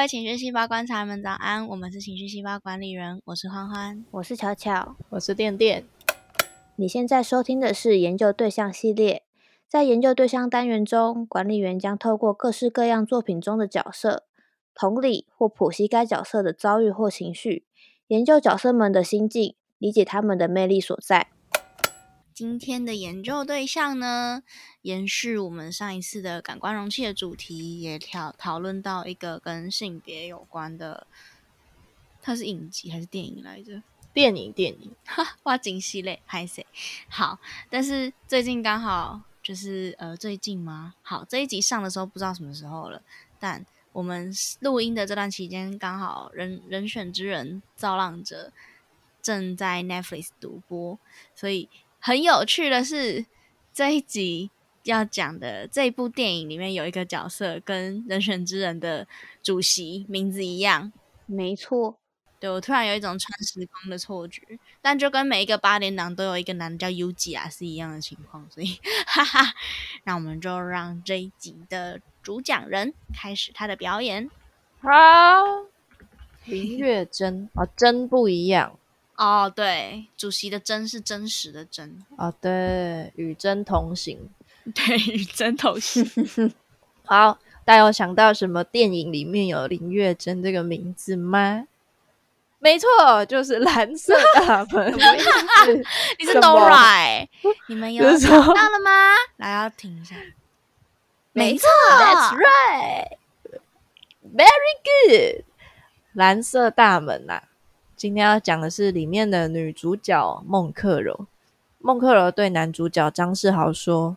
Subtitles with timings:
[0.00, 1.68] 各位情绪细胞观察们，早安！
[1.68, 5.84] 我们是情绪细胞管理人，我是欢欢，我是巧巧，我是电电。
[6.76, 9.24] 你现在收听的是研究对象系列，
[9.68, 14.24] 在研究对象单元中，管理员将透过各式各样作品中的角色，
[14.74, 17.66] 同理或剖析该角色的遭遇或情绪，
[18.06, 21.28] 研究角色们的心境，理解他们的魅力所在。
[22.40, 24.42] 今天的研究对象呢，
[24.80, 31.06] 延续我们上一次的感官容器的主题，也讨讨论到一个跟性别有关的，
[32.22, 33.82] 它是影集还是电影来着？
[34.14, 36.64] 电影，电影，哈，哇，惊喜嘞，拍谁？
[37.10, 40.94] 好，但是最近刚好就是呃，最近吗？
[41.02, 43.02] 好，这一集上的时候不知道什么时候了，
[43.38, 48.50] 但我们录音的这段期间，刚好人人选之人造浪者
[49.20, 50.98] 正在 Netflix 独播，
[51.34, 51.68] 所以。
[52.00, 53.26] 很有趣的是，
[53.72, 54.50] 这一集
[54.84, 59.06] 要讲的这部电影里面有一个角色跟人选之人的
[59.42, 60.90] 主席名字一样，
[61.26, 61.96] 没错。
[62.40, 64.40] 对我突然有一种穿时空的错觉，
[64.80, 69.52] 但就跟每一个八连档都有一个男的叫 U G 啊是一样的情况，所以哈哈，
[70.04, 74.30] 那我们就让这一集的主讲人开始他的表演。
[74.80, 74.88] 好，
[76.46, 78.79] 林月珍啊，真不一样。
[79.20, 84.30] 哦，对，主席的真是真实的真哦，对，与真同行，
[84.74, 86.02] 对，与真同行。
[87.04, 91.66] 好，大家有想到什么电影里面有林月珍这个名字吗？
[92.60, 92.88] 没错，
[93.26, 94.90] 就是蓝色大门。
[96.18, 97.28] 你是 Dora，
[97.68, 98.90] 你们有想到了吗？
[99.36, 100.16] 来，要停一下。
[101.32, 102.38] 没错，That's
[104.24, 105.44] right，Very good，
[106.14, 107.42] 蓝色大门呐。
[108.00, 111.26] 今天要讲的是里面的女主角孟克柔。
[111.80, 114.16] 孟克柔对男主角张世豪说：“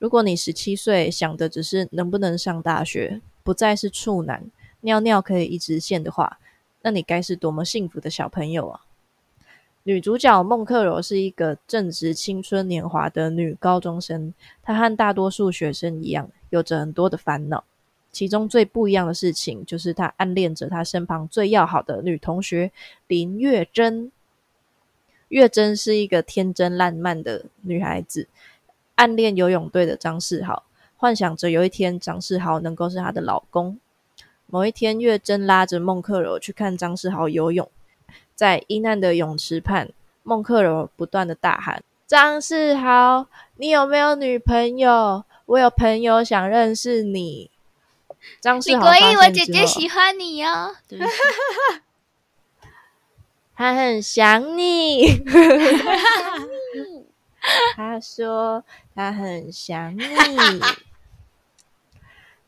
[0.00, 6.40] 如果你十七岁想的只是能不能上大学，不再是处男，尿尿可以一直线的话，
[6.80, 8.80] 那你该是多么幸福的小朋友啊！”
[9.84, 17.62] 女主角孟克柔是一个正值青春年华的女高中生，她和大多数学生一样，有着很多的烦恼。
[18.12, 22.70] 其中最不一样的事情，就是他暗恋着他身旁最要好的女同学
[23.06, 24.12] 林月珍。
[25.28, 28.28] 月珍是一个天真烂漫的女孩子，
[28.96, 30.62] 暗恋游泳队的张世豪，
[30.98, 33.78] 幻想着有一天张世豪能够是她的老公。
[34.46, 37.66] 某一天，月珍拉着孟克柔去看张世豪游泳，
[38.34, 39.88] 在阴暗的泳池畔，
[40.22, 45.24] 孟克柔不断的大喊：“张世豪，你有没有女朋友？
[45.46, 47.50] 我有朋友想认识你。”
[48.40, 50.74] 张世豪以我姐姐喜欢你哦，
[53.54, 55.22] 他很想你。
[57.74, 60.02] 他说他很想你。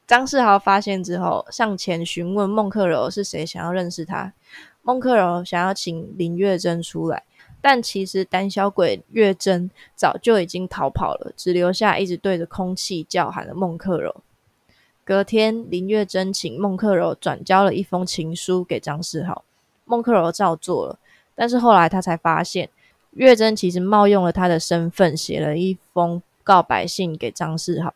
[0.07, 4.33] 张世豪发现之后，上前询问孟克柔是谁，想要认识他。
[4.83, 7.23] 孟克柔想要请林月珍出来，
[7.61, 14.23] 但其实胆小鬼月珍早就已经逃跑了，只留下一直对着空气叫喊的孟克柔。
[15.05, 19.45] 隔天，林月珍请孟克柔转交了一封情书给张世豪，
[19.85, 20.99] 孟克柔照做了。
[21.35, 22.71] 但是后来他才发现，
[23.11, 27.93] 月珍其实冒用了他的身份，写了一封告白信给张世豪。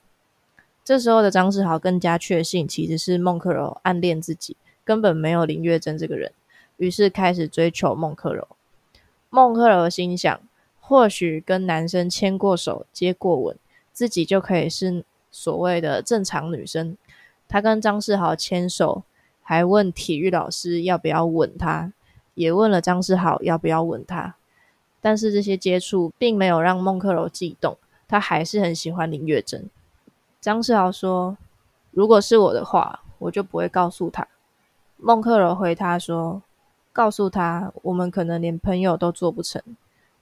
[0.84, 4.54] 这时候的张世豪更加确信，其实是孟克柔暗恋自己，
[4.84, 6.30] 根本没有林月珍这个人，
[6.76, 8.46] 于是开始追求孟克柔。
[9.30, 10.38] 孟克柔心想，
[10.78, 13.56] 或许跟男生牵过手、接过吻，
[13.94, 15.04] 自己就可以是。
[15.30, 16.96] 所谓的正常女生，
[17.46, 19.02] 她跟张世豪牵手，
[19.42, 21.92] 还问体育老师要不要吻她，
[22.34, 24.36] 也问了张世豪要不要吻她。
[25.00, 27.78] 但是这些接触并没有让孟克柔悸动，
[28.08, 29.70] 他还是很喜欢林月珍。
[30.40, 31.38] 张世豪说
[31.92, 34.26] ：“如果是我的话，我就不会告诉他。”
[34.98, 36.42] 孟克柔回他说
[36.92, 39.62] ：“告诉他，我们可能连朋友都做不成。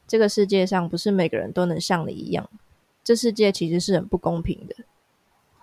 [0.06, 2.46] 这个世界上不是每个人都能像你一样，
[3.02, 4.76] 这世界其实是很不公平的。”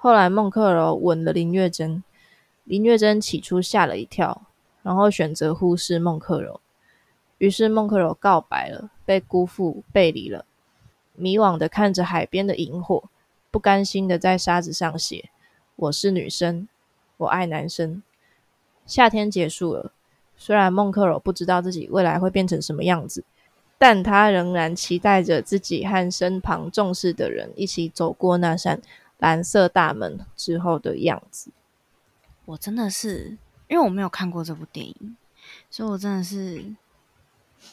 [0.04, 2.04] 后来，孟克柔吻了林月珍，
[2.66, 4.42] 林月珍起初吓了一跳，
[4.82, 6.60] 然后选择忽视孟克柔。
[7.38, 10.44] 于是，孟克柔告白了，被辜负、背离了，
[11.16, 13.06] 迷惘的看着海边的萤火，
[13.50, 15.30] 不甘心的在沙子上写
[15.78, 16.68] ：“我是女生，
[17.16, 18.04] 我爱男生。”
[18.86, 19.94] 夏天结束了，
[20.36, 23.24] 虽然孟克柔不知道自己未来会变成什么样子，
[23.78, 28.82] 但他仍然期待着自己和身旁重视的人一起走过那扇。
[29.24, 31.50] 蓝色大门之后的样子，
[32.44, 33.38] 我真的是
[33.70, 35.16] 因为我没有看过这部电影，
[35.70, 36.62] 所以我真的是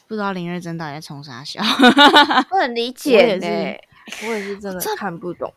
[0.07, 1.61] 不知道林瑞珍到底在冲啥笑。
[2.49, 3.49] 不很理解呢，
[4.29, 5.53] 我也是真的看不懂。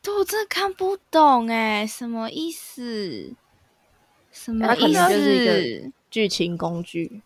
[0.00, 3.34] 对，我真的看不懂哎，什么意思？
[4.30, 5.92] 什么意思就是一思个？
[6.08, 7.20] 剧情工具。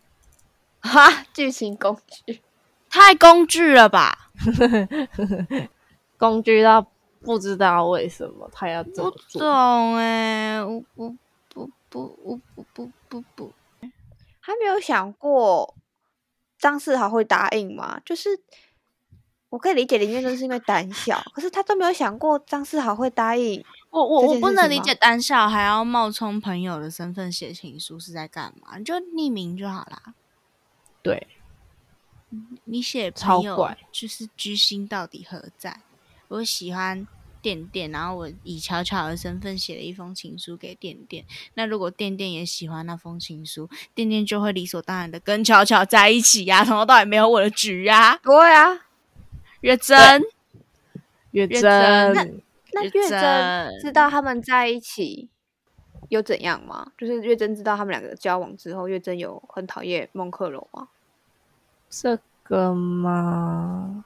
[0.79, 1.95] 哈，剧情工
[2.25, 2.41] 具。
[2.89, 4.31] 太工具了吧？
[6.17, 6.91] 工具到
[7.23, 9.41] 不知道为什么他要这不么做。
[9.41, 11.15] 懂哎、我不
[11.49, 13.53] 不不我不不不不，
[14.41, 15.75] 他没有想过
[16.57, 18.01] 张世豪会答应吗？
[18.03, 18.39] 就是
[19.49, 23.63] 我可以理解林月珍是因为胆小，可是他都没有想过张世豪会答应。
[23.89, 28.77] 我我我不能理解胆小还要冒充朋友的身份写情书是在干嘛？
[28.77, 30.13] 你就匿名就好啦。
[31.01, 31.27] 对，
[32.63, 35.81] 你写超朋友就是居心到底何在？
[36.31, 37.05] 我喜欢
[37.41, 41.25] 店店，然后我以巧巧的身份写了一封情书给店店。
[41.55, 48.79] 那如果店店也喜欢那封情书，店店就会理所当然的跟巧巧在一起呀、从头到尾没有我的局呀、对啊，
[49.59, 50.21] 月真，
[51.31, 52.41] 月月珍珍
[52.73, 55.27] 那月月珍珍知道他们在一起
[56.07, 56.93] 又怎样吗？
[56.97, 60.87] 就是月真知道他们两个交往之后，月真有很讨厌孟克柔吗？
[61.89, 64.05] 这个吗？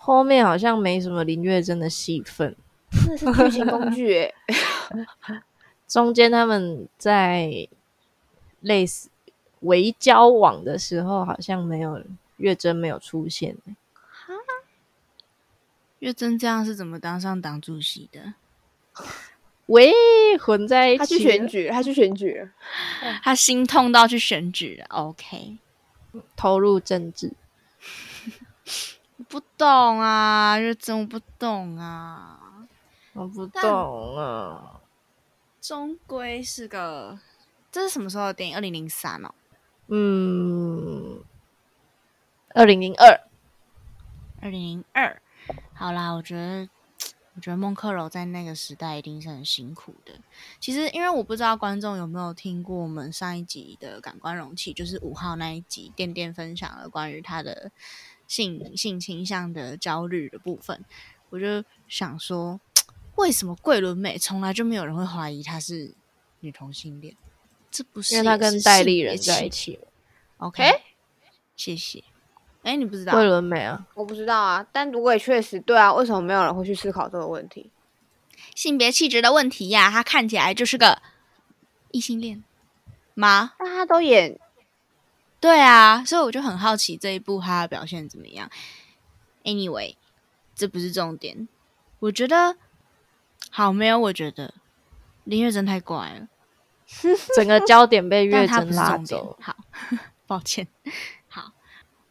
[0.00, 2.56] 后面好像没什么林月珍的戏份，
[3.06, 4.34] 那是剧情工具诶、
[5.86, 7.68] 中间他们在
[8.60, 9.10] 类似
[9.60, 12.02] 围交往的时候，好像没有
[12.38, 13.56] 月珍没有出现。
[15.98, 18.34] 月珍这样是怎么当上党主席的？
[19.66, 19.92] 喂，
[20.38, 22.48] 混在一起，他去选，举，他去选举。
[23.22, 24.86] 他心痛到去选举了。
[24.88, 25.58] OK，
[26.36, 27.32] 投入政治。
[29.18, 32.66] 我不懂啊，就真不懂啊。
[33.12, 34.80] 我不懂啊，
[35.60, 37.18] 终归是个，
[37.72, 38.54] 这是什么时候的电影？
[38.54, 39.34] 二零零三哦，
[39.88, 41.20] 嗯，
[42.54, 43.20] 二零零二，
[44.40, 45.20] 二零零二。
[45.74, 46.68] 好啦，我觉得，
[47.34, 50.12] 我觉得孟克柔在那个时代一定是很辛苦的。
[50.60, 57.72] 其实，因为我不知道观众有没有听过我们上一集的感官容器，就是五号那一集，店店分享了关于他的
[58.28, 60.84] 性性倾向的焦虑的部分。
[61.30, 62.60] 我就想说，
[63.16, 65.92] 为什么桂纶镁从来就没有人会怀疑她是
[66.38, 67.16] 女同性恋？
[67.70, 69.88] 这不是因为她跟戴性别立人在一起了。
[70.36, 70.82] OK，、诶
[71.56, 72.04] 谢谢。
[72.62, 73.12] 哎，你不知道？
[73.12, 77.70] 桂纶镁啊，我不知道啊，但如果也确实对啊，为什么没有人会去思考这个问题？
[78.54, 81.02] 性别气质的问题呀、她看起来就是个
[81.90, 82.44] 异性恋
[83.14, 83.54] 吗？
[83.58, 84.38] 那他都演
[85.40, 88.50] 对啊，所以我就很好奇这一部他的表现怎么样。
[89.44, 89.94] Anyway，
[90.54, 91.48] 这不是重点，
[92.00, 92.56] 我觉得
[93.50, 94.52] 好没有，我觉得
[95.24, 96.28] 林月珍太怪了，
[97.36, 99.38] 整个焦点被月珍拉走。。
[99.40, 99.56] 好，
[100.26, 100.66] 抱歉。
[101.28, 101.52] 好，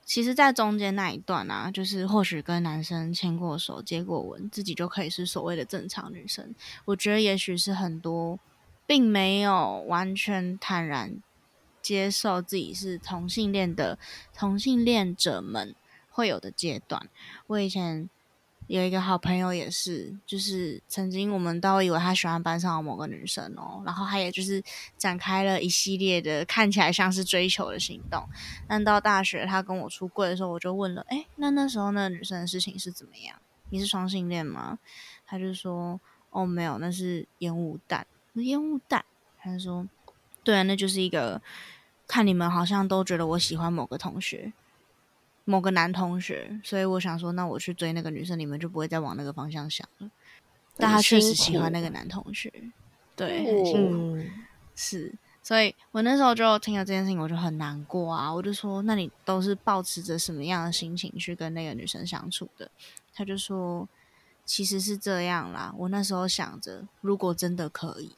[0.05, 6.55] 其实，在中间那一段啊，就是或许跟男生牵过手、接过吻，自己就可以是所谓的正常女生。
[6.85, 8.39] 我觉得也许是很多
[8.85, 11.21] 并没有完全坦然
[11.87, 13.97] 接受自己是同性恋的
[14.35, 15.73] 同性恋者们
[16.09, 17.07] 会有的阶段。
[17.47, 18.09] 我以前
[18.67, 24.61] 有一个好朋友也是，就是曾经我们都以为他喜欢班上的某个女生哦，然后他也就是
[24.97, 28.27] 展开了一系列的看起来像是追求的行动。
[28.67, 33.39] 但到大学他跟我出柜的时候，我就问了，哎，那那时候那女生的事情是怎么样？
[33.69, 34.77] 你是双性恋吗？
[35.25, 35.97] 他就说，
[36.31, 38.05] 哦，没有，那是烟雾弹。
[38.33, 39.05] 烟雾弹？
[39.39, 39.87] 他就说，
[40.43, 41.41] 对啊，那就是一个
[42.07, 44.53] 看你们好像都觉得我喜欢某个同学，
[45.43, 50.09] 某个男同学，所以我想说，那我去追那个女生，你们就不会再往那个方向想了。
[50.77, 52.51] 但他确实喜欢那个男同学，
[53.15, 54.17] 对，很辛苦。
[54.17, 54.31] 嗯，
[54.75, 58.31] 是，所以我那时候就听了这件事情，我就很难过啊。
[58.31, 62.69] 我就说，那你都是抱持着什么样的心情去跟那个女生相处的？
[63.13, 63.89] 他就说，
[64.45, 65.73] 其实是这样啦。
[65.75, 68.15] 我那时候想着，如果真的可以，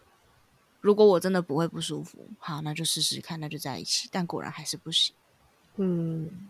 [0.81, 4.07] 如果我真的不会不舒服，好，那就试试看，那就在一起。
[4.11, 5.13] 但果然还是不行。
[5.77, 6.49] 嗯，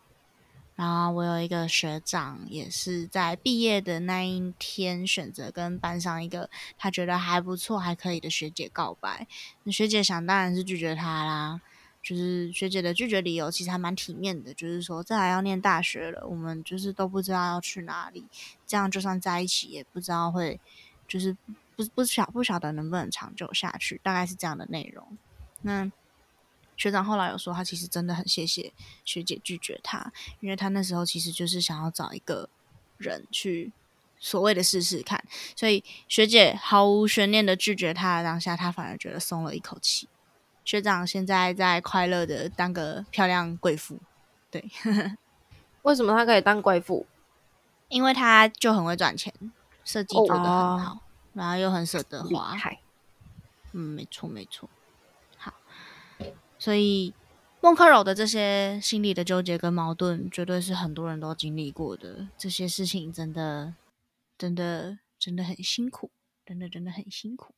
[0.75, 9.27] 然后我有一个学长，也是在毕业的那一天选择跟班上一个他觉得还不错、还可以的学姐告白。
[9.63, 11.61] 那学姐想当然是拒绝他啦。
[12.01, 18.23] 就是学姐的拒绝理由其实还蛮体面的，就是说这还要念大学了，我们就是都不知道要去哪里，
[18.65, 20.57] 这样就算在一起也不知道会
[21.09, 21.35] 就是
[21.79, 25.17] 不不晓不晓得能不能长久下去，大概是这样的内容。
[25.61, 25.89] 那
[26.75, 28.73] 学长后来有说，他其实真的很谢谢
[29.05, 32.49] 学姐拒绝他，因为他那时候其实就是想要找一个
[32.97, 33.71] 人去
[34.19, 35.23] 所谓的试试看，
[35.55, 40.09] 所以学姐毫无悬念的拒绝他当下，他反而觉得松了一口气。
[40.65, 43.97] 学长现在在快乐的当个漂亮贵妇，
[44.51, 44.69] 对，
[45.83, 47.07] 为什么他可以当贵妇？
[47.87, 49.33] 因为他就很会赚钱，
[49.83, 51.01] 设计做的很哦好，
[51.33, 52.79] 然后又很舍得厉花，害，
[53.73, 54.69] 嗯，没错没错。
[55.37, 55.53] 好
[56.57, 57.13] 所以
[57.61, 62.27] 孟克柔的这些心理的纠结跟矛盾，绝对是很多人都经历过的。
[62.37, 63.75] 这些事情真的、
[64.37, 66.11] 真的、真的很辛苦，
[66.45, 67.53] 真的真的很辛苦。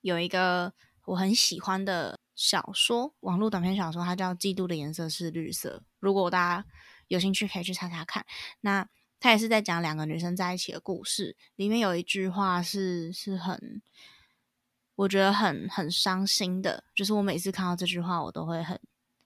[0.00, 0.72] 有一个
[1.06, 5.82] 我很喜欢的小说，网络短篇小说，它叫《嫉妒的颜色是绿色》。
[6.00, 6.66] 如果大家
[7.08, 8.24] 有兴趣，可以去查查看。
[8.60, 8.88] 那
[9.24, 11.34] 它也是在讲两个女生在一起的故事。
[11.56, 13.80] 里面有一句话是是很，
[14.96, 18.78] 我觉得很很伤心的，就是我每次看到这句话，我都会很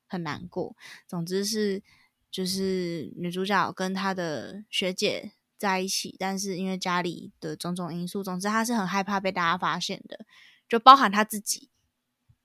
[0.06, 0.76] 很难过。
[1.08, 1.82] 总之是，
[2.30, 10.24] 就是女主角跟她的学姐在一起，但是因为家里的种种因素，总之她是很害怕被大家发现的。
[10.68, 11.70] 就包含她自己，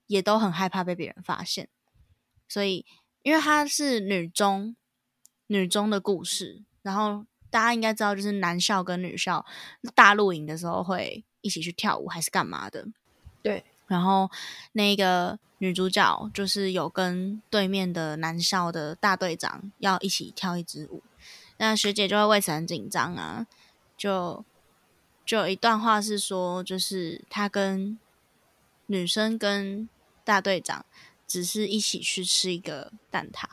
[0.08, 1.70] 也都很害怕被别人发现，
[2.50, 2.84] 所以
[3.22, 4.76] 因为她是女中，
[5.46, 9.46] 女中的故事，然后大家应该知道，就是男校跟女校
[9.94, 12.88] 大露营的时候会一起去跳舞，还是干嘛的？
[13.44, 13.64] 对。
[13.86, 14.32] 然后
[14.72, 21.04] 那个女主角就是有跟对面的男校的大队长要一起跳一支舞，
[21.58, 23.46] 那学姐就会为此很紧张啊，
[23.96, 24.44] 就
[25.24, 28.00] 就有一段话是说，就是她跟
[28.88, 29.88] 女生跟
[30.24, 30.84] 大队长
[31.28, 33.46] 只是一起去吃一个蛋挞，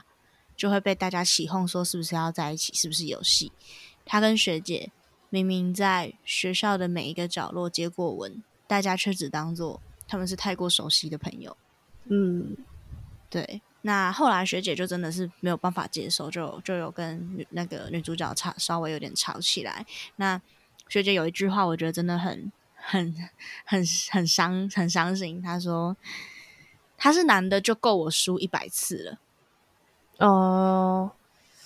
[0.56, 3.52] 就会被大家起哄说是不是要在一起，是不是有戏？
[4.10, 4.90] 他跟学姐
[5.28, 11.56] 明明在学校的每一个角落接过吻，大家却只当做他们是太过熟悉的朋友。
[12.06, 12.56] 嗯，
[13.30, 13.62] 对。
[13.82, 19.86] 那后来学姐就真的是没有办法接受，就就有跟女那个女主角吵，稍微有点吵起来。
[20.16, 20.42] 那
[20.88, 22.50] 学姐有一句话，我觉得真的很。
[22.82, 23.14] 很
[23.66, 25.94] 很很伤很伤心，她说
[26.96, 30.26] 他是男的就够我输一百次了。
[30.26, 31.12] 哦，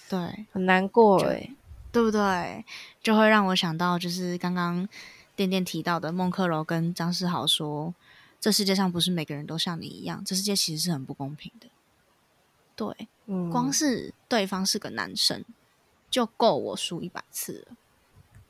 [0.09, 1.49] 对，很难过哎，
[1.95, 2.65] 对不对？
[3.01, 4.89] 就会让我想到，就是刚刚
[5.37, 7.95] 店店提到的孟克柔跟张世豪说，
[8.41, 11.69] 这世界上不是每个人都像你一样，这世界其实是很不公平的。
[12.75, 13.07] 对，
[13.49, 15.45] 光是对方是个男生，
[16.11, 17.77] 就够我输一百次了。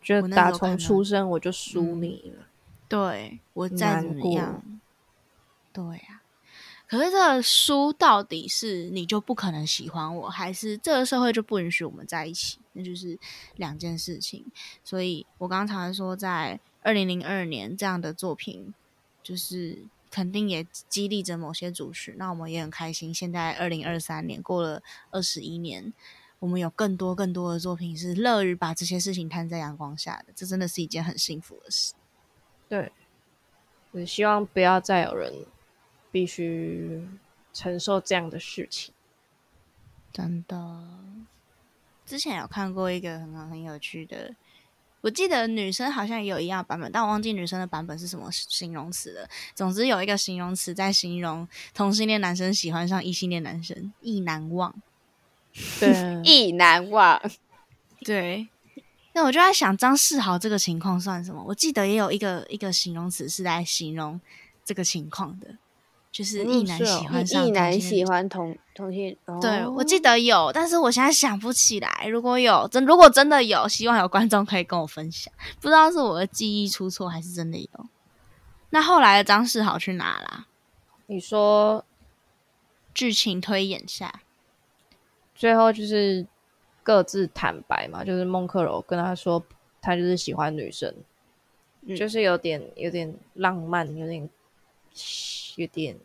[0.03, 2.47] 就打从出生我就输你了。
[2.89, 4.81] 对我再怎么样，
[5.71, 6.23] 对呀。
[6.89, 12.59] 可是这个输到底是你就不可能喜欢我，还是这个社会就不允许我们在一起？
[12.75, 13.19] 那就是
[13.57, 14.45] 两件事情。
[14.85, 18.75] 所以我刚才说，在二零零二年这样的作品，
[19.23, 19.79] 就是
[20.11, 22.15] 肯定也激励着某些主持。
[22.19, 23.13] 那我们也很开心。
[23.13, 25.93] 现在二零二三年过了二十一年，
[26.39, 30.33] 我们有更多更多的作品是乐于把这些事情摊在阳光下的。
[30.37, 31.95] 这真的是一件很幸福的事。
[32.69, 32.93] 对，
[33.93, 35.33] 我希望不要再有人
[36.13, 37.07] 必须
[37.53, 38.93] 承受这样的事情。
[40.13, 40.89] 真的，
[42.07, 44.35] 之前有看过一个很很有趣的，
[45.01, 49.29] 我记得女生好像也有一样版本，但我忘记女生的版本是什么形容词了。
[49.55, 54.75] 总之有一个形容词在形容同性恋男生喜欢上异性恋男生，意难忘。
[55.79, 57.21] 对，意难忘。
[58.01, 58.49] 对。
[59.17, 61.41] 那我就在想，张世豪这个情况算什么？
[61.47, 64.21] 我记得也有一个一个形容词是来形容
[64.65, 65.57] 这个情况的，
[66.15, 69.17] 就是异男喜欢上异男喜欢同同性。
[69.41, 72.07] 对，我记得有，但是我现在想不起来。
[72.07, 75.35] 如果有真，如果真的有，希望有观众可以跟我分享。
[75.61, 77.87] 不知道是我的记忆出错，还是真的有。
[78.71, 80.47] 那后来的张世豪去哪啦？
[81.07, 81.85] 你说
[82.95, 84.21] 剧情推演下，
[85.35, 86.27] 最后就是。
[86.87, 89.43] 各自坦白嘛，就是孟克柔跟他说，
[89.81, 90.95] 他就是喜欢女生，
[91.97, 94.29] 就是有点有点浪漫，有点
[95.57, 95.97] 有点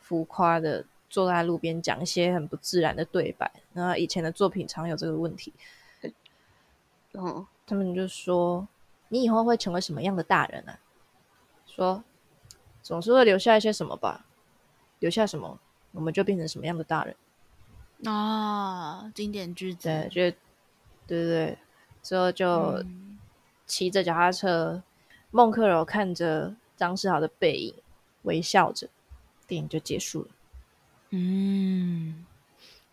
[0.00, 3.50] 浮夸的坐在路边讲一些很不自然的对白。
[3.72, 5.52] 然后以前的作品常有这个问题，
[7.12, 8.66] 哦，他们就说
[9.08, 10.78] 你以后会成为什么样的大人啊？
[11.66, 12.04] 说
[12.82, 14.26] 总是会留下一些什么吧，
[14.98, 15.58] 留下什么，
[15.92, 17.16] 我们就变成什么样的大人。
[18.04, 20.36] 啊，经典句子，对，就
[21.06, 21.58] 对对对，
[22.02, 22.84] 之后就
[23.66, 24.82] 骑着脚踏车，
[25.30, 27.74] 孟克柔看着张世豪的背影，
[28.22, 28.88] 微笑着，
[29.46, 30.28] 电影就结束了。
[31.10, 32.24] 嗯，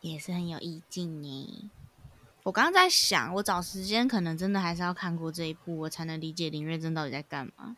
[0.01, 1.69] 也是很有意境呢。
[2.43, 7.75] 我刚刚在想，我找时间可能真的还是要看过这一部，我才能理解林月珍到底在干嘛。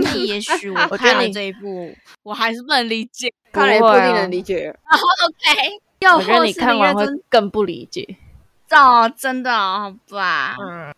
[0.00, 4.70] 那也许我 看了这一部，我还是不能理解， 看了也不一定能理解。
[4.70, 5.82] OK。
[6.14, 8.16] 我觉得你看完会更不理解，
[8.70, 10.56] 哦，真的好吧？
[10.60, 10.94] 嗯。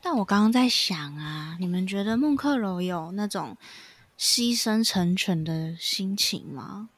[0.00, 3.56] 但我刚刚在想啊，你们觉得孟克柔有那种
[4.22, 6.90] 牺牲成全的心情吗？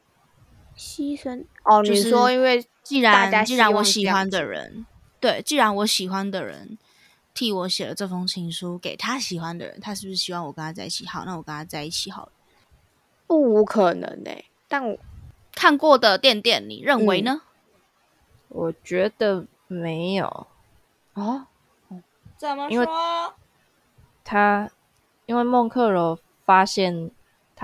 [0.77, 4.85] 牺牲哦，你说因为既然既然我喜欢的人，
[5.21, 6.77] 对，既然我喜欢的人
[7.33, 11.07] 替我写了这封情书给他喜欢的人，他是不是希望我跟他在一起？
[11.07, 12.33] 好，那我跟他在一起好了。
[13.27, 14.31] 不无可能呢，
[14.69, 14.99] 但我。
[15.57, 17.41] 看过的店店，你认为呢？
[18.49, 20.49] 我觉得没有
[21.13, 21.47] 啊，
[22.37, 23.35] 怎么因为说？
[24.25, 24.69] 他，
[25.27, 27.13] 因为孟克柔发现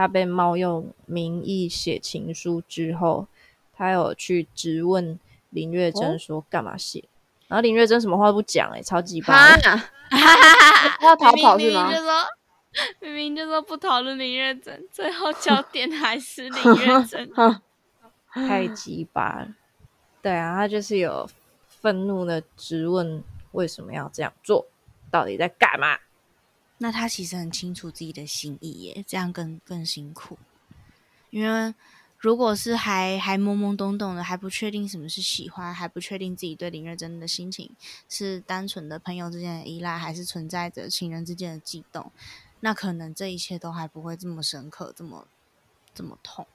[0.00, 3.28] 他被冒用名义写情书之后，
[3.75, 7.04] 他有去质问林月珍哦说干嘛写，
[7.49, 9.76] 然后林月珍什么话都不讲，哎，超级哈巴，，
[10.09, 12.02] 他要逃跑是吗明明就？
[12.02, 12.26] 说
[13.00, 17.30] 明明就说不讨论林月珍，最后焦点还是林月珍。
[18.33, 19.49] 太鸡巴了。
[20.23, 21.28] 对啊，他就是有
[21.66, 24.66] 愤怒的质问为什么要这样做，
[25.11, 25.99] 到底在干嘛？
[26.82, 30.38] 那他其实很清楚自己的心意耶，这样更更辛苦。
[31.28, 31.75] 因为
[32.16, 37.70] 如果是还还懵懵懂懂的，还不确定什么是喜欢，还不确定自己对林月珍的心情
[38.08, 42.10] 是单纯的朋友之间的依赖，还是存在着情人之间的悸动，
[42.60, 45.28] 那可能这一切都还不会这么深刻，这么
[45.94, 46.46] 这么痛。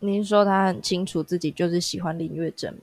[0.00, 2.80] 您说他很清楚自己就是喜欢林月珍吗？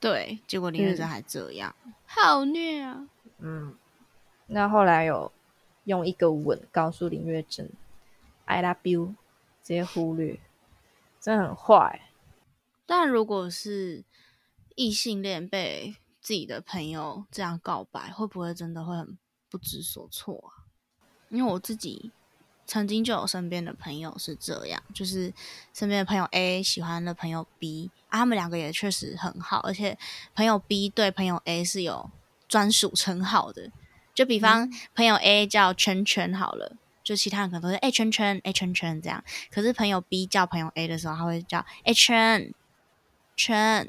[0.00, 1.74] 对，结果林月珍还这样，
[2.06, 3.06] 好虐啊！
[3.38, 3.74] 嗯，
[4.46, 5.32] 那后来有
[5.86, 7.72] 用一个吻告诉林月珍
[8.44, 9.14] “I love you”，
[9.62, 10.38] 直接忽略，
[11.20, 12.10] 真很坏。
[12.84, 14.04] 但如果是
[14.74, 19.16] 异性恋被自己的朋友这样告白，会不会真的会很
[19.48, 20.66] 不知所措啊？
[21.28, 22.10] 因为我自己
[22.66, 25.32] 曾经就有身边的朋友是这样，就是
[25.72, 29.96] 身边的朋友 A 喜欢了朋友 B，他们两个也确实很好，而且
[30.34, 32.10] 朋友 B 对朋友 A 是有
[32.48, 33.70] 专属称号的。
[34.16, 42.50] 就比方朋友 A 叫圈圈好了，就其他人可能都是哎、圈圈哎、圈圈这样，可是朋友 B 叫朋友 A 的时候，他会叫哎、圈
[43.36, 43.86] 圈，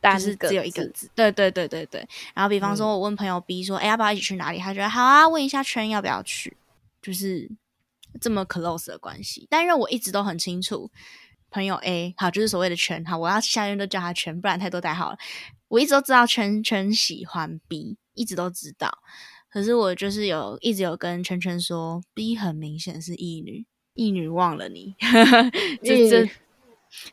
[0.00, 1.10] 但是只有一个字字。
[1.14, 2.08] 对对对对对。
[2.34, 4.58] 然后比方说，我问朋友 B 说，哎、要不要一起去哪里？
[4.58, 6.56] 他觉得好啊，问一下圈要不要去，
[7.02, 7.50] 就是
[8.18, 9.46] 这么 close 的关系。
[9.50, 10.90] 但因为我一直都很清楚，
[11.50, 15.18] 朋友 A 好就是所谓的圈，好，我要下面都叫他圈，不然太多代号了。
[15.68, 18.98] 我一直都知道圈圈喜欢 B，一直都知道。
[19.48, 24.96] 可是我就是有一直有跟圈圈说，B 很明显是异女，异女忘了你，
[25.82, 26.30] 这这异女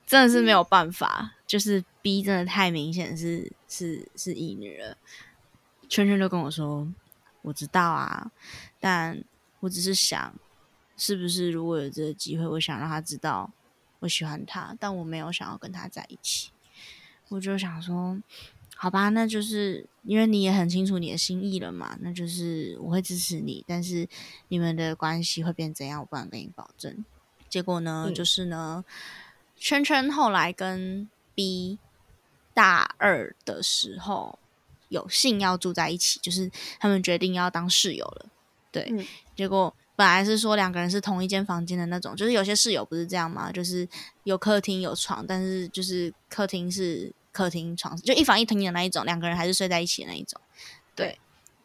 [0.06, 4.98] 真的是没有办法，就是 B 真的太明显是是是异女了。
[5.88, 6.92] 圈圈就跟我说，
[7.44, 8.32] 我知道啊，
[8.80, 9.24] 但
[9.60, 10.34] 我只是想，
[10.98, 13.52] 是不是如果有这个机会，我想让他知道
[14.00, 16.50] 我喜欢他，但我没有想要跟他在一起。
[17.30, 18.20] 我就想说，
[18.84, 24.06] 好吧，那就是因为你也很清楚你的心意了嘛，那就是我会支持你，但是
[24.50, 27.06] 你们的关系会变怎样，我不敢跟你保证。
[27.48, 28.84] 结果呢，嗯就是呢，
[29.56, 31.80] 圈圈后来跟 B
[32.54, 34.38] 大二的时候
[34.89, 38.26] 有幸要住在一起，就是他们决定要当室友了。
[38.69, 43.50] 对，嗯结果本来是说两个人是同一间房间的那种，就是有些室友不是这样吗？
[43.50, 43.88] 就是
[44.26, 50.39] 有客厅有床，但是就是客厅是客厅床，就一房一厅的那一种，两个人还是睡在一起的那一种。
[50.96, 51.19] 对，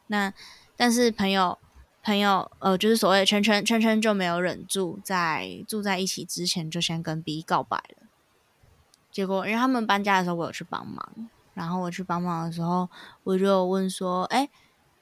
[0.09, 0.33] 那
[0.77, 1.57] 但是朋友
[2.03, 8.09] 朋友呃，就是所谓的圈圈圈圈就没有忍住，在住在一起之前就先跟 B 告白了。
[9.13, 12.89] 结果因为他们搬家的时候，我有去帮忙，然后我去帮忙的时候，
[13.25, 14.49] 我就问说：“哎、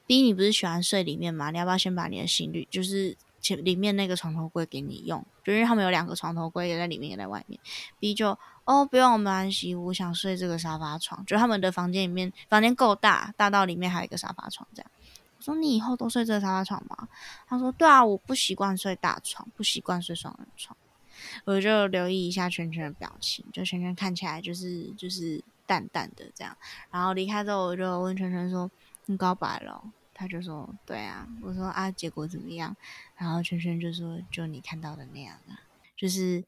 [0.05, 1.51] b 你不是喜欢睡里面吗？
[1.51, 5.23] 你要不要先把你的行李，就是前里面那个床头柜给你用？
[5.43, 7.59] 就因为他们有两个床头柜，也在里面，也在外面。
[7.99, 11.25] B 就哦，不用，没关系，我想睡这个沙发床。
[11.25, 14.91] 就他们的房间里面，房间够大，大到里面还有一个沙发床这样。
[15.37, 17.07] 我说你以后都睡这个沙发床吗？
[17.47, 20.75] 他说对啊，我不习惯睡大床，不习惯睡双人床。
[21.45, 26.57] 我就留意一下圈圈的表情，就圈圈看起来就是就是淡淡的这样。
[26.91, 28.69] 然后离开之后，我就问圈圈说
[29.07, 29.81] ：“你告白了？”
[30.13, 32.75] 他就说：“对啊。”我说：“啊，结果怎么样？”
[33.15, 35.55] 然后圈圈就说：“就你看到的那样啊。”
[35.95, 36.43] 就是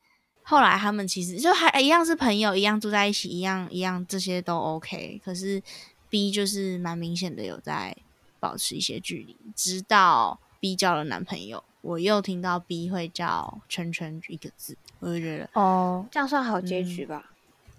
[0.50, 5.22] 后来他们其实就还一样是朋友，一样住在一起，一样一样这些都 OK。
[5.24, 5.62] 可是
[6.10, 7.96] B 就是蛮明显的有在
[8.40, 17.30] 保持一些距离，直到 B 交了男朋友，我又听到 B 会叫圈圈一个字，我就觉得哦，这样算好结局吧？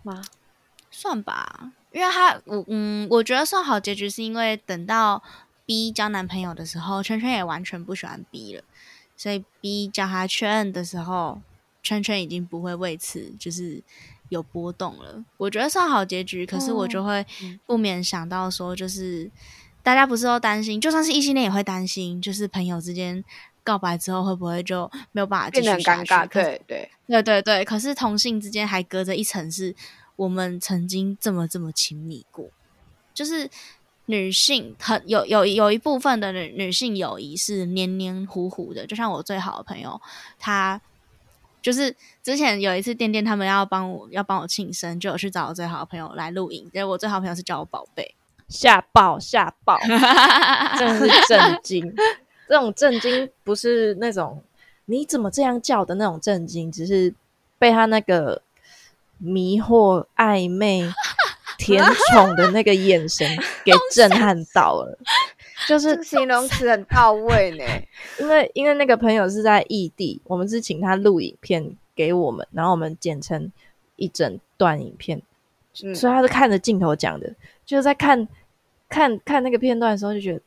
[0.04, 0.22] 吗？
[0.92, 5.20] 算吧，因为他我嗯，我觉得算好结局是因为等到
[5.66, 8.62] B 交男朋友的时候，圈圈也完全不喜欢 B 了，
[9.16, 11.40] 所以 B 叫他圈的时候，
[11.82, 13.82] 圈圈已经不会为此就是
[14.28, 15.24] 有波动了。
[15.36, 19.30] 我觉得算好结局，可是我就会嗯不免想到说，就是
[19.82, 23.24] 大家不是都担心，就算是异性恋也会担心，就是朋友之间
[23.62, 25.84] 告白之后会不会就没有办法继续下去？
[25.90, 29.74] 很尴尬，对对，对对对，可是同性之间还隔着一层，是
[30.16, 32.48] 我们曾经这么这么亲密过，
[33.14, 33.48] 就是
[34.06, 40.00] 女性很有有有一部分的女女性友谊是黏黏糊糊的，就像我最好的朋友，
[40.38, 40.80] 她
[41.62, 48.14] 就是之前有一次店店他们要帮我要帮我庆生，就有去找我最好的朋友来录影，结果我最好的朋友是叫我宝贝，
[48.48, 49.78] 吓爆吓爆，
[50.78, 51.94] 真的是震惊。
[52.48, 54.42] 这种震惊不是那种
[54.86, 57.14] 你怎么这样叫的那种震惊，只是
[57.58, 58.42] 被他那个
[59.18, 60.90] 迷惑、暧昧、
[61.58, 63.28] 甜宠的那个眼神
[63.64, 64.98] 给震撼到了。
[65.70, 67.64] 就是形容词很到位呢，
[68.18, 73.52] 因为因为那个朋友是在异地，我们是请他录影片给我们，然后我们剪成
[73.94, 75.22] 一整段影片，
[75.72, 77.32] 所以他是看着镜头讲的，
[77.64, 78.26] 就是在看
[78.88, 80.40] 看看那个片段的时候，就觉得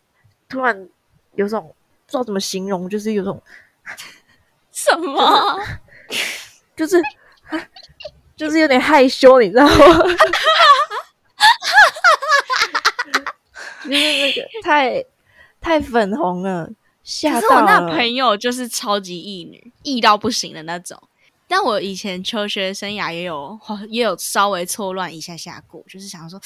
[0.50, 0.90] 突然
[1.36, 1.74] 有种
[2.06, 3.42] 不知道怎么形容，就是有种
[4.74, 5.58] 什么，
[6.76, 7.02] 就是
[8.36, 9.74] 就是有点害羞，你知道吗？
[13.86, 15.06] 就是那个太
[15.64, 16.70] 太粉红了，
[17.04, 21.02] 吓到我那朋友就是超级异女，异到不行的那种。
[21.48, 26.40] 但我以前求学生涯也有也有稍微错乱一下下过，就是想说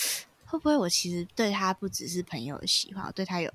[0.46, 3.52] 会不会我其实对他不只是朋友的喜欢，我对他有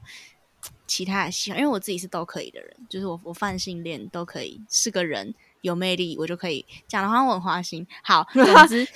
[0.86, 7.86] 其他的喜欢，因为我自己是都可以的人，就是我我泛性恋都可以，是个人有魅力，我就可以讲的话我很花心。
[8.02, 8.88] 好，总之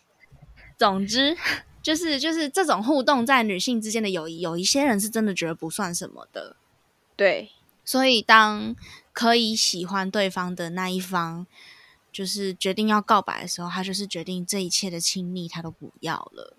[0.78, 1.36] 总之。
[1.86, 6.56] 就是就是这种互动在女性之间的友谊，有一些人是真的觉得不算什么的。
[7.14, 7.52] 对，
[7.84, 8.74] 所以当
[9.12, 11.46] 可以喜欢对方的那一方，
[12.10, 16.56] 就是决定要告白的时候，他就是决定这一切的亲密他都不要了。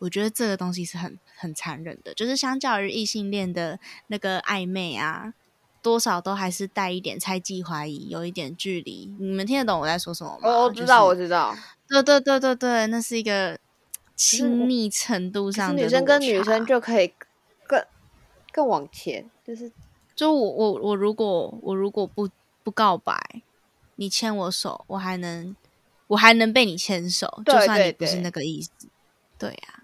[0.00, 5.32] 我觉得这个东西是很很残忍的，就是相较于异性恋的那个暧昧啊，
[5.80, 9.10] 多少都还是带一点猜忌、怀疑，有一点距离。
[9.18, 10.50] 你们听得懂我在说什么吗？
[10.50, 11.56] 我知道，我知道。
[11.88, 13.58] 对对对对对，那是一个。
[14.22, 17.12] 亲密程度上，女生跟女生就可以
[17.66, 17.84] 更
[18.52, 19.70] 更往前，就是
[20.14, 22.28] 就我我我如果我如果不
[22.62, 23.42] 不告白，
[23.96, 25.56] 你牵我手，我还能
[26.06, 28.70] 我还能被你牵手，就算你不是那个意思，
[29.38, 29.80] 对呀，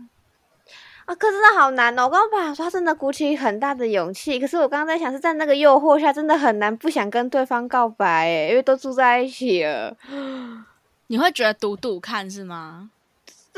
[1.06, 2.04] 啊，可真的好难哦！
[2.04, 9.96] 我刚刚本来说他真的鼓起很大的勇气，可是我刚刚在想是在那个诱惑下，真的很难不想跟对方告白，哎，因为都住在一起了，
[11.08, 12.90] 你会觉得赌赌看是吗？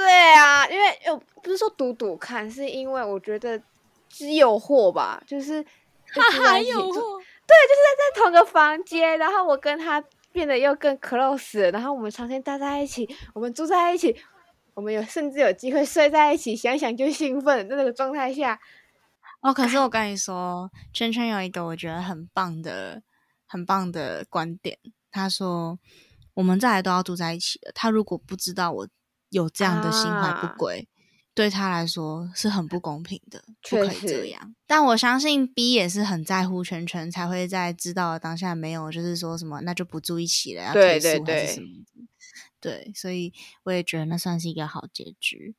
[0.00, 3.60] 对啊，因为又不是说赌赌看，是因为我觉得
[4.08, 14.16] 是诱惑吧，就是哈哈诱惑，对，就是在在同个房间，然后我跟他变得又更 close，然后我们常天待在一起，我们住在一起，
[14.72, 18.58] 我们有甚至有机会睡在一起，想想就兴奋，在那个状态下，
[19.42, 23.02] 哦，可是我跟你说，圈圈有一个我觉得很棒的、
[23.46, 24.78] 很棒的观点，
[25.12, 25.78] 他说
[26.32, 28.88] 我们再来都要住在一起了，他如果不知道我。
[29.30, 30.86] 有这样的心怀不轨，
[31.32, 34.54] 对他来说是很不公平的，不可以这样。
[34.66, 41.68] 但我相信 B 也是很在乎圈圈，才会在知道当下没有，就是说什么那就不住一起了，要退出还是什么？
[42.60, 45.54] 对，所以我也觉得那算是一个好结局。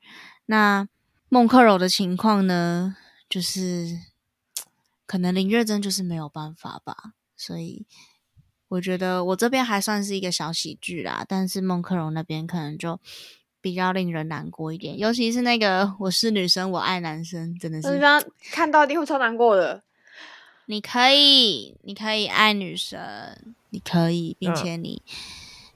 [0.46, 0.88] 那
[1.30, 2.98] 孟克柔的情况呢，
[3.30, 3.98] 就是
[5.06, 7.88] 可能林月珍就是没有办法吧，所以
[8.68, 13.00] 我觉得我这边还算是一个小喜剧啦，但是孟克柔那边可能就。
[13.62, 18.00] 比较令人难过一点，尤其是那个我是女生，我爱男生，真的是。
[18.00, 18.22] 刚
[18.52, 19.82] 看到一定会超难过的。
[20.66, 23.00] 你可以，你可以爱女生，
[23.70, 25.02] 你可以，并且你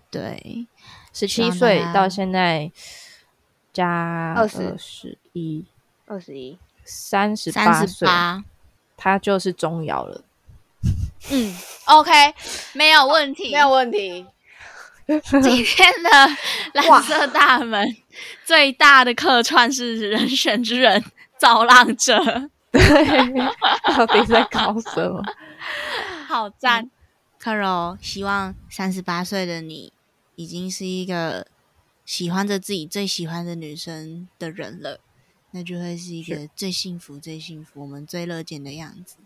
[0.09, 0.67] 对
[1.13, 2.71] 十七岁到现在
[3.73, 5.65] 加二十一，
[6.05, 8.07] 二十一，三十八岁，
[8.97, 10.23] 他就是钟瑶了。
[11.31, 11.53] 嗯
[11.85, 12.11] ，OK，
[12.73, 14.25] 没有问题， 没有问题。
[15.43, 16.09] 今天的
[16.73, 17.95] 蓝色大门
[18.43, 21.03] 最大的客串是人选之人
[21.37, 22.17] 造浪者，
[22.71, 22.83] 对，
[23.95, 25.23] 到底在搞什么？
[26.27, 26.89] 好赞，
[27.37, 29.93] 克柔，希望三十八岁的你
[30.35, 31.45] 已经是一个
[32.03, 34.99] 喜欢着自己最喜欢的女生的人了，
[35.51, 39.17] 那就会是一个最幸福、最幸福、我们最乐见的样子。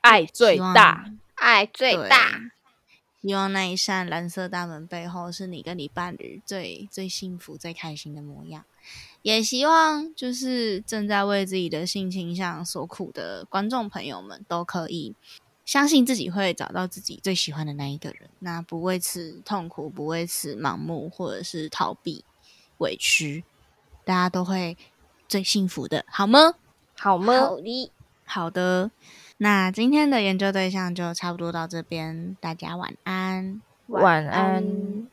[0.00, 2.40] 爱最大，爱最大。
[3.22, 8.64] 希望那一扇蓝色大门背后是你跟你伴侣最最幸福、最开心的模样。
[9.22, 15.14] 也希望就是正在为自己的性倾向所苦的观众朋友们都可以
[15.66, 22.24] 相信自己会找到自己最喜欢的那一个人，那不为此痛苦，不为此盲目或者是逃避
[22.78, 23.44] 委屈，
[24.04, 24.78] 大家都会
[25.28, 26.54] 最幸福的，好吗？
[26.96, 27.34] 好吗？
[27.34, 27.90] 好的，
[28.24, 28.90] 好的。
[29.38, 35.08] 那今天的研究对象就差不多到这边，大家晚安，晚安。